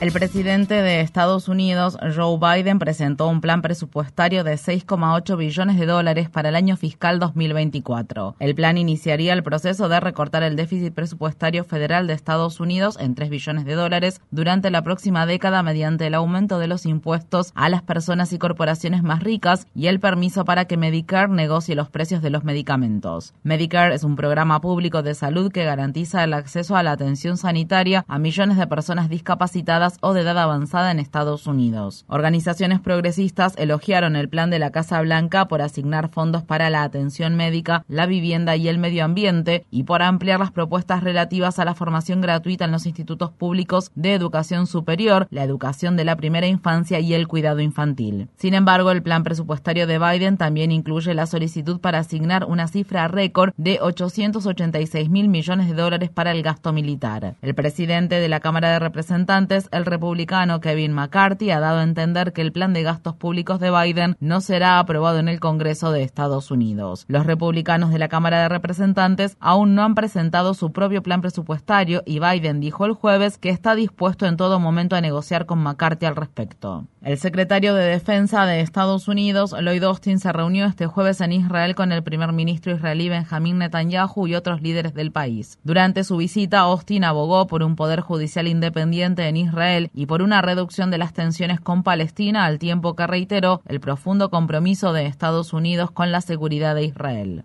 [0.00, 5.84] El presidente de Estados Unidos, Joe Biden, presentó un plan presupuestario de 6,8 billones de
[5.84, 8.34] dólares para el año fiscal 2024.
[8.38, 13.14] El plan iniciaría el proceso de recortar el déficit presupuestario federal de Estados Unidos en
[13.14, 17.68] 3 billones de dólares durante la próxima década mediante el aumento de los impuestos a
[17.68, 22.22] las personas y corporaciones más ricas y el permiso para que Medicare negocie los precios
[22.22, 23.34] de los medicamentos.
[23.42, 28.06] Medicare es un programa público de salud que garantiza el acceso a la atención sanitaria
[28.08, 32.04] a millones de personas discapacitadas o de edad avanzada en Estados Unidos.
[32.08, 37.36] Organizaciones progresistas elogiaron el plan de la Casa Blanca por asignar fondos para la atención
[37.36, 41.74] médica, la vivienda y el medio ambiente y por ampliar las propuestas relativas a la
[41.74, 47.00] formación gratuita en los institutos públicos de educación superior, la educación de la primera infancia
[47.00, 48.28] y el cuidado infantil.
[48.36, 53.08] Sin embargo, el plan presupuestario de Biden también incluye la solicitud para asignar una cifra
[53.08, 57.36] récord de 886 mil millones de dólares para el gasto militar.
[57.42, 62.32] El presidente de la Cámara de Representantes, el republicano Kevin McCarthy ha dado a entender
[62.32, 66.02] que el plan de gastos públicos de Biden no será aprobado en el Congreso de
[66.02, 67.06] Estados Unidos.
[67.08, 72.02] Los republicanos de la Cámara de Representantes aún no han presentado su propio plan presupuestario
[72.04, 76.06] y Biden dijo el jueves que está dispuesto en todo momento a negociar con McCarthy
[76.06, 76.84] al respecto.
[77.02, 81.74] El secretario de Defensa de Estados Unidos, Lloyd Austin, se reunió este jueves en Israel
[81.74, 85.58] con el primer ministro israelí Benjamin Netanyahu y otros líderes del país.
[85.64, 90.42] Durante su visita, Austin abogó por un poder judicial independiente en Israel y por una
[90.42, 95.52] reducción de las tensiones con Palestina, al tiempo que reiteró el profundo compromiso de Estados
[95.52, 97.44] Unidos con la seguridad de Israel.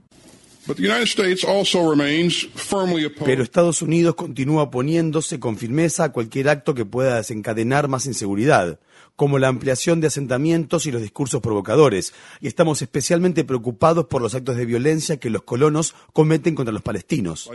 [3.26, 8.80] Pero Estados Unidos continúa oponiéndose con firmeza a cualquier acto que pueda desencadenar más inseguridad,
[9.16, 14.34] como la ampliación de asentamientos y los discursos provocadores, y estamos especialmente preocupados por los
[14.34, 17.50] actos de violencia que los colonos cometen contra los palestinos.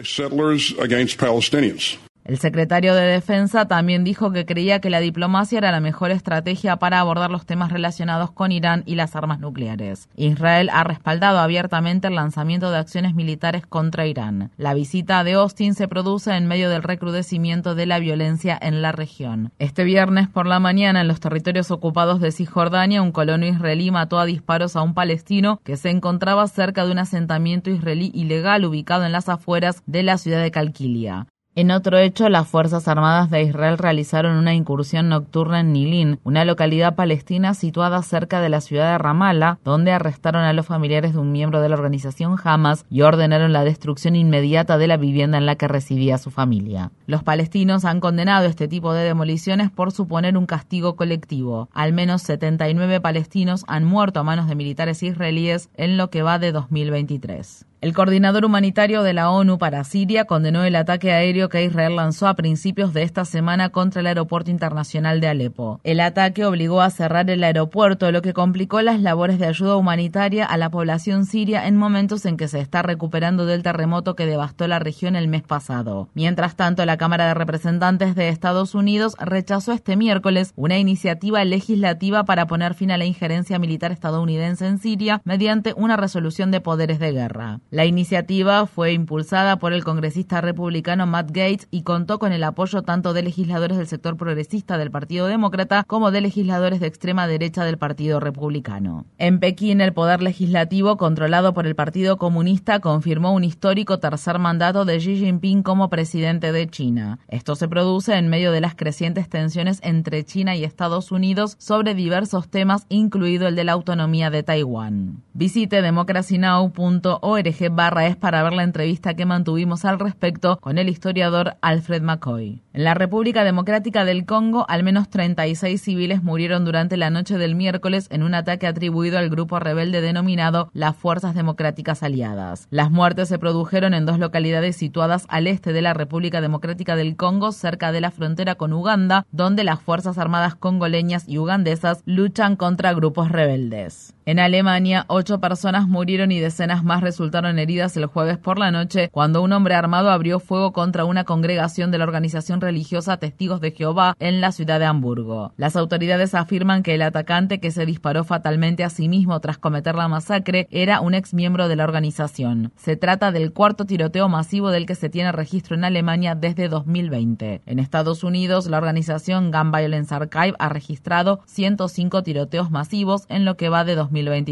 [2.30, 6.76] El secretario de Defensa también dijo que creía que la diplomacia era la mejor estrategia
[6.76, 10.08] para abordar los temas relacionados con Irán y las armas nucleares.
[10.14, 14.52] Israel ha respaldado abiertamente el lanzamiento de acciones militares contra Irán.
[14.58, 18.92] La visita de Austin se produce en medio del recrudecimiento de la violencia en la
[18.92, 19.50] región.
[19.58, 24.20] Este viernes por la mañana en los territorios ocupados de Cisjordania, un colono israelí mató
[24.20, 29.04] a disparos a un palestino que se encontraba cerca de un asentamiento israelí ilegal ubicado
[29.04, 31.26] en las afueras de la ciudad de Calquilia.
[31.56, 36.44] En otro hecho, las Fuerzas Armadas de Israel realizaron una incursión nocturna en Nilin, una
[36.44, 41.18] localidad palestina situada cerca de la ciudad de Ramallah, donde arrestaron a los familiares de
[41.18, 45.46] un miembro de la organización Hamas y ordenaron la destrucción inmediata de la vivienda en
[45.46, 46.92] la que residía su familia.
[47.06, 51.68] Los palestinos han condenado este tipo de demoliciones por suponer un castigo colectivo.
[51.72, 56.38] Al menos 79 palestinos han muerto a manos de militares israelíes en lo que va
[56.38, 57.66] de 2023.
[57.82, 62.28] El coordinador humanitario de la ONU para Siria condenó el ataque aéreo que Israel lanzó
[62.28, 65.80] a principios de esta semana contra el aeropuerto internacional de Alepo.
[65.82, 70.44] El ataque obligó a cerrar el aeropuerto, lo que complicó las labores de ayuda humanitaria
[70.44, 74.68] a la población siria en momentos en que se está recuperando del terremoto que devastó
[74.68, 76.10] la región el mes pasado.
[76.12, 82.24] Mientras tanto, la Cámara de Representantes de Estados Unidos rechazó este miércoles una iniciativa legislativa
[82.24, 86.98] para poner fin a la injerencia militar estadounidense en Siria mediante una resolución de poderes
[86.98, 87.60] de guerra.
[87.70, 92.82] La iniciativa fue impulsada por el congresista republicano Matt Gates y contó con el apoyo
[92.82, 97.64] tanto de legisladores del sector progresista del Partido Demócrata como de legisladores de extrema derecha
[97.64, 99.06] del Partido Republicano.
[99.18, 104.84] En Pekín, el poder legislativo, controlado por el Partido Comunista, confirmó un histórico tercer mandato
[104.84, 107.20] de Xi Jinping como presidente de China.
[107.28, 111.94] Esto se produce en medio de las crecientes tensiones entre China y Estados Unidos sobre
[111.94, 115.22] diversos temas, incluido el de la autonomía de Taiwán.
[115.34, 121.56] Visite democracynow.org Barra es para ver la entrevista que mantuvimos al respecto con el historiador
[121.60, 122.62] Alfred McCoy.
[122.72, 127.56] En la República Democrática del Congo, al menos 36 civiles murieron durante la noche del
[127.56, 132.68] miércoles en un ataque atribuido al grupo rebelde denominado las Fuerzas Democráticas Aliadas.
[132.70, 137.16] Las muertes se produjeron en dos localidades situadas al este de la República Democrática del
[137.16, 142.56] Congo, cerca de la frontera con Uganda, donde las Fuerzas Armadas congoleñas y ugandesas luchan
[142.56, 144.14] contra grupos rebeldes.
[144.26, 149.08] En Alemania, ocho personas murieron y decenas más resultaron heridas el jueves por la noche
[149.10, 153.70] cuando un hombre armado abrió fuego contra una congregación de la organización religiosa Testigos de
[153.72, 155.52] Jehová en la ciudad de Hamburgo.
[155.56, 159.94] Las autoridades afirman que el atacante que se disparó fatalmente a sí mismo tras cometer
[159.94, 162.72] la masacre era un ex miembro de la organización.
[162.76, 167.62] Se trata del cuarto tiroteo masivo del que se tiene registro en Alemania desde 2020.
[167.64, 173.56] En Estados Unidos, la organización Gun Violence Archive ha registrado 105 tiroteos masivos en lo
[173.56, 174.50] que va de 2020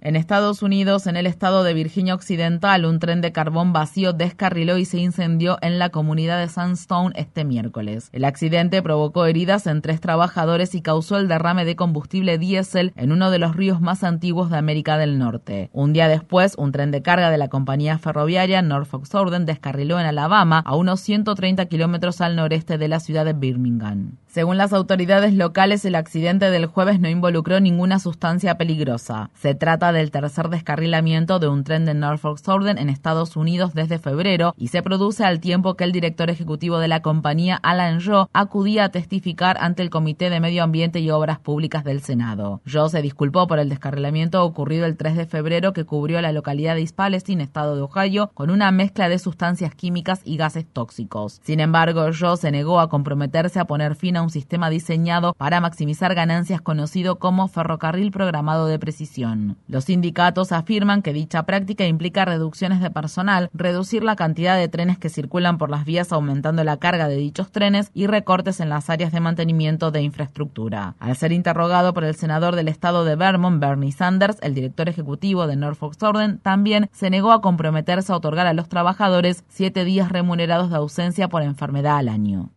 [0.00, 2.35] en Estados Unidos, en el estado de Virginia Occidental,
[2.84, 7.44] un tren de carbón vacío descarriló y se incendió en la comunidad de Sandstone este
[7.44, 8.10] miércoles.
[8.12, 13.12] El accidente provocó heridas en tres trabajadores y causó el derrame de combustible diésel en
[13.12, 15.70] uno de los ríos más antiguos de América del Norte.
[15.72, 20.06] Un día después, un tren de carga de la compañía ferroviaria Norfolk Southern descarriló en
[20.06, 24.12] Alabama, a unos 130 kilómetros al noreste de la ciudad de Birmingham.
[24.36, 29.30] Según las autoridades locales, el accidente del jueves no involucró ninguna sustancia peligrosa.
[29.32, 33.98] Se trata del tercer descarrilamiento de un tren de Norfolk Southern en Estados Unidos desde
[33.98, 38.26] febrero y se produce al tiempo que el director ejecutivo de la compañía, Alan Joe,
[38.34, 42.60] acudía a testificar ante el Comité de Medio Ambiente y Obras Públicas del Senado.
[42.70, 46.74] Joe se disculpó por el descarrilamiento ocurrido el 3 de febrero que cubrió la localidad
[46.74, 51.40] de East Palestine, estado de Ohio, con una mezcla de sustancias químicas y gases tóxicos.
[51.42, 55.60] Sin embargo, Joe se negó a comprometerse a poner fin a un sistema diseñado para
[55.60, 59.56] maximizar ganancias conocido como ferrocarril programado de precisión.
[59.68, 64.98] Los sindicatos afirman que dicha práctica implica reducciones de personal, reducir la cantidad de trenes
[64.98, 68.90] que circulan por las vías aumentando la carga de dichos trenes y recortes en las
[68.90, 70.94] áreas de mantenimiento de infraestructura.
[70.98, 75.46] Al ser interrogado por el senador del estado de Vermont, Bernie Sanders, el director ejecutivo
[75.46, 80.10] de Norfolk Southern también se negó a comprometerse a otorgar a los trabajadores siete días
[80.10, 82.55] remunerados de ausencia por enfermedad al año.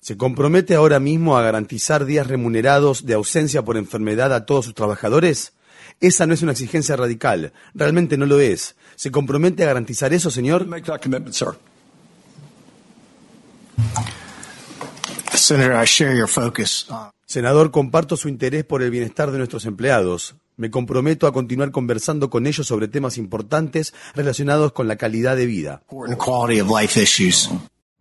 [0.00, 4.74] ¿Se compromete ahora mismo a garantizar días remunerados de ausencia por enfermedad a todos sus
[4.74, 5.54] trabajadores?
[6.00, 8.76] Esa no es una exigencia radical, realmente no lo es.
[8.96, 10.66] ¿Se compromete a garantizar eso, señor?
[17.26, 20.36] Senador, comparto su interés por el bienestar de nuestros empleados.
[20.56, 25.46] Me comprometo a continuar conversando con ellos sobre temas importantes relacionados con la calidad de
[25.46, 25.82] vida.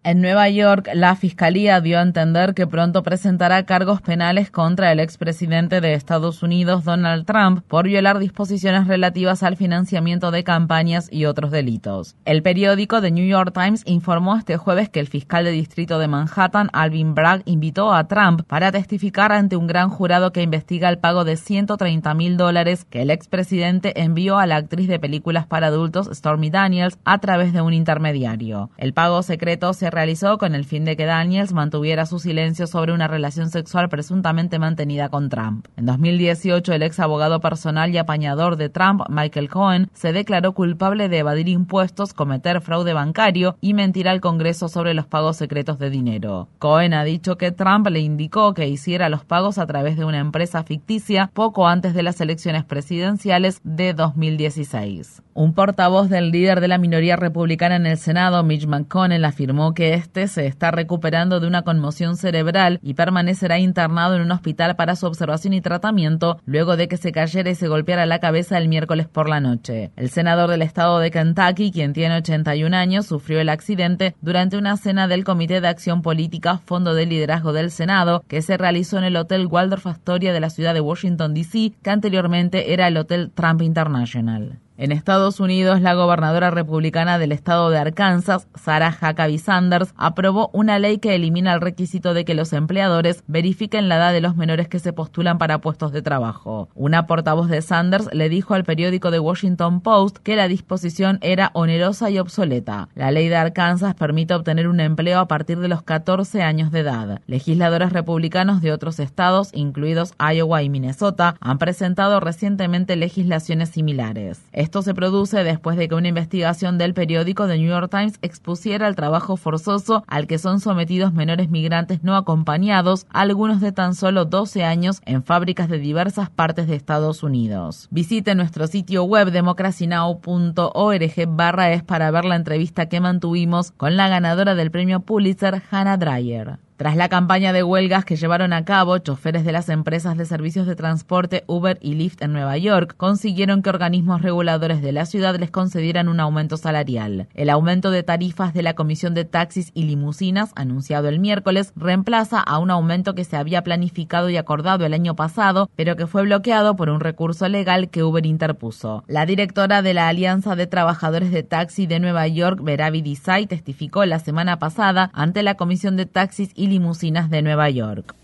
[0.06, 5.00] En Nueva York, la Fiscalía dio a entender que pronto presentará cargos penales contra el
[5.00, 11.24] expresidente de Estados Unidos, Donald Trump, por violar disposiciones relativas al financiamiento de campañas y
[11.24, 12.18] otros delitos.
[12.26, 16.10] El periódico The New York Times informó este jueves que el fiscal de distrito de
[16.10, 20.98] Manhattan, Alvin Bragg, invitó a Trump para testificar ante un gran jurado que investiga el
[20.98, 25.68] pago de 130 mil dólares que el expresidente envió a la actriz de películas para
[25.68, 28.70] adultos Stormy Daniels a través de un intermediario.
[28.78, 32.92] El pago secreto se realizó con el fin de que Daniels mantuviera su silencio sobre
[32.92, 35.68] una relación sexual presuntamente mantenida con Trump.
[35.78, 41.08] En 2018, el ex abogado personal y apañador de Trump, Michael Cohen, se declaró culpable
[41.08, 45.90] de evadir impuestos, cometer fraude bancario y mentir al Congreso sobre los pagos secretos de
[45.90, 46.48] dinero.
[46.60, 50.20] Cohen ha dicho que Trump le indicó que hiciera los pagos a través de una
[50.20, 55.22] empresa ficticia poco antes de las elecciones presidenciales de 2016.
[55.36, 59.96] Un portavoz del líder de la minoría republicana en el Senado, Mitch McConnell, afirmó que
[59.96, 64.96] este se está recuperando de una conmoción cerebral y permanecerá internado en un hospital para
[64.96, 68.68] su observación y tratamiento luego de que se cayera y se golpeara la cabeza el
[68.68, 69.90] miércoles por la noche.
[69.96, 74.78] El senador del estado de Kentucky, quien tiene 81 años, sufrió el accidente durante una
[74.78, 79.06] cena del Comité de Acción Política Fondo de Liderazgo del Senado que se realizó en
[79.06, 83.32] el Hotel Waldorf Astoria de la ciudad de Washington, D.C., que anteriormente era el Hotel
[83.34, 84.60] Trump International.
[84.76, 90.80] En Estados Unidos, la gobernadora republicana del estado de Arkansas, Sarah Huckabee Sanders, aprobó una
[90.80, 94.68] ley que elimina el requisito de que los empleadores verifiquen la edad de los menores
[94.68, 96.70] que se postulan para puestos de trabajo.
[96.74, 101.52] Una portavoz de Sanders le dijo al periódico The Washington Post que la disposición era
[101.54, 102.90] onerosa y obsoleta.
[102.96, 106.80] La ley de Arkansas permite obtener un empleo a partir de los 14 años de
[106.80, 107.22] edad.
[107.28, 114.42] Legisladores republicanos de otros estados, incluidos Iowa y Minnesota, han presentado recientemente legislaciones similares.
[114.64, 118.88] Esto se produce después de que una investigación del periódico The New York Times expusiera
[118.88, 124.24] el trabajo forzoso al que son sometidos menores migrantes no acompañados, algunos de tan solo
[124.24, 127.90] 12 años, en fábricas de diversas partes de Estados Unidos.
[127.92, 134.08] Visite nuestro sitio web democracynow.org barra es para ver la entrevista que mantuvimos con la
[134.08, 136.58] ganadora del premio Pulitzer, Hannah Dreyer.
[136.76, 140.66] Tras la campaña de huelgas que llevaron a cabo, choferes de las empresas de servicios
[140.66, 145.36] de transporte Uber y Lyft en Nueva York consiguieron que organismos reguladores de la ciudad
[145.36, 147.28] les concedieran un aumento salarial.
[147.36, 152.40] El aumento de tarifas de la Comisión de Taxis y Limusinas, anunciado el miércoles, reemplaza
[152.40, 156.24] a un aumento que se había planificado y acordado el año pasado, pero que fue
[156.24, 159.04] bloqueado por un recurso legal que Uber interpuso.
[159.08, 164.06] La directora de la Alianza de Trabajadores de Taxi de Nueva York, Veravi Desai, testificó
[164.06, 168.16] la semana pasada ante la Comisión de Taxis y limusinas de Nueva York.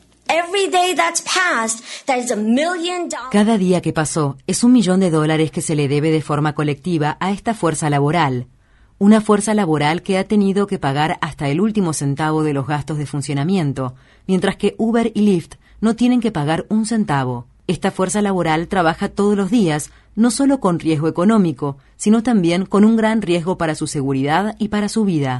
[3.31, 6.53] Cada día que pasó es un millón de dólares que se le debe de forma
[6.53, 8.46] colectiva a esta fuerza laboral.
[9.00, 12.98] Una fuerza laboral que ha tenido que pagar hasta el último centavo de los gastos
[12.98, 13.96] de funcionamiento,
[14.27, 17.48] mientras que Uber y Lyft no tienen que pagar un centavo.
[17.65, 22.84] Esta fuerza laboral trabaja todos los días, no solo con riesgo económico, sino también con
[22.84, 25.39] un gran riesgo para su seguridad y para su vida.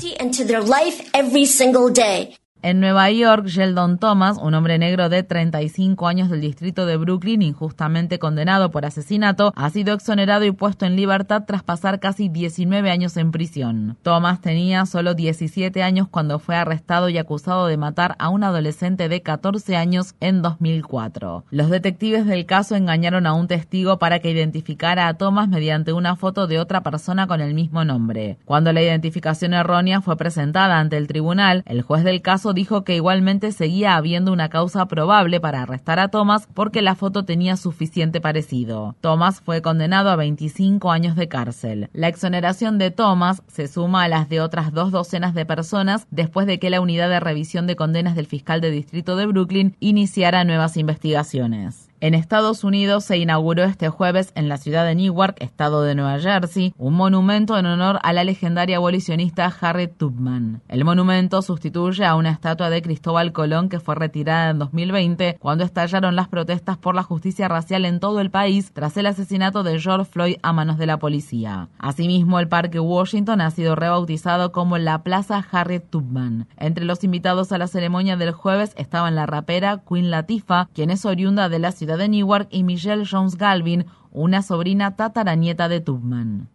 [2.62, 7.42] En Nueva York, Sheldon Thomas, un hombre negro de 35 años del distrito de Brooklyn,
[7.42, 12.92] injustamente condenado por asesinato, ha sido exonerado y puesto en libertad tras pasar casi 19
[12.92, 13.96] años en prisión.
[14.04, 19.08] Thomas tenía solo 17 años cuando fue arrestado y acusado de matar a un adolescente
[19.08, 21.46] de 14 años en 2004.
[21.51, 26.18] Los detectives del caso engañaron a un testigo para que identificara a Thomas mediante una
[26.18, 28.38] foto de otra persona con el mismo nombre.
[28.44, 32.96] Cuando la identificación errónea fue presentada ante el tribunal, el juez del caso dijo que
[32.96, 38.22] igualmente seguía habiendo una causa probable para arrestar a Thomas porque la foto tenía suficiente
[38.22, 38.96] parecido.
[39.01, 41.89] Thomas fue condenado a 25 años de cárcel.
[41.94, 46.48] La exoneración de Thomas se suma a las de otras dos docenas de personas después
[46.48, 50.44] de que la unidad de revisión de condenas del fiscal de distrito de Brooklyn iniciara
[50.44, 51.88] nuevas investigaciones.
[52.01, 56.18] En Estados Unidos se inauguró este jueves en la ciudad de Newark, estado de Nueva
[56.18, 60.62] Jersey, un monumento en honor a la legendaria abolicionista Harriet Tubman.
[60.70, 65.65] El monumento sustituye a una estatua de Cristóbal Colón que fue retirada en 2020 cuando
[65.65, 69.77] estallaron las protestas por la justicia racial en todo el país tras el asesinato de
[69.77, 71.68] George Floyd a manos de la policía.
[71.79, 76.48] Asimismo, el Parque Washington ha sido rebautizado como la Plaza Harriet Tubman.
[76.56, 81.03] Entre los invitados a la ceremonia del jueves estaban la rapera Queen Latifah, quien es
[81.03, 86.50] oriunda de la ciudad de Newark, y Michelle Jones Galvin, una sobrina tataranieta de Tubman.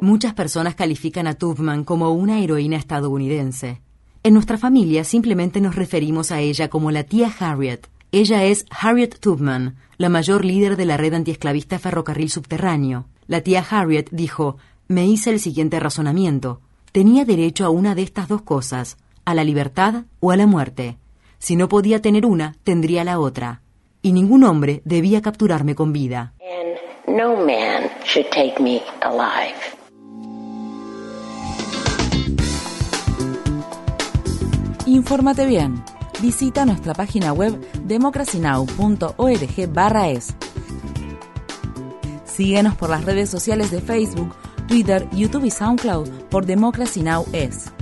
[0.00, 3.82] Muchas personas califican a Tubman como una heroína estadounidense.
[4.22, 7.88] En nuestra familia simplemente nos referimos a ella como la tía Harriet.
[8.12, 13.06] Ella es Harriet Tubman, la mayor líder de la red antiesclavista ferrocarril subterráneo.
[13.26, 14.56] La tía Harriet dijo,
[14.88, 16.60] me hice el siguiente razonamiento.
[16.92, 20.96] Tenía derecho a una de estas dos cosas, a la libertad o a la muerte.
[21.38, 23.62] Si no podía tener una, tendría la otra.
[24.02, 26.34] Y ningún hombre debía capturarme con vida.
[27.08, 29.54] no man should take me alive.
[34.86, 35.82] Infórmate bien.
[36.22, 40.34] Visita nuestra página web democracynow.org/es.
[42.24, 44.34] Síguenos por las redes sociales de Facebook,
[44.68, 47.24] Twitter, YouTube y SoundCloud por Democracy Now!
[47.32, 47.72] es.